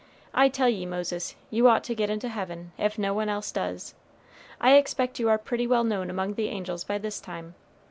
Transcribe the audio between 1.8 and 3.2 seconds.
to get into heaven, if no